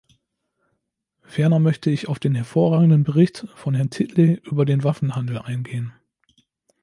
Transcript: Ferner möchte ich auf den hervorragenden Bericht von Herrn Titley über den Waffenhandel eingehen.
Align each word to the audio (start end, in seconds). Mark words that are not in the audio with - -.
Ferner 1.21 1.59
möchte 1.59 1.91
ich 1.91 2.07
auf 2.09 2.17
den 2.17 2.33
hervorragenden 2.33 3.03
Bericht 3.03 3.45
von 3.53 3.75
Herrn 3.75 3.91
Titley 3.91 4.41
über 4.45 4.65
den 4.65 4.83
Waffenhandel 4.83 5.37
eingehen. 5.37 5.93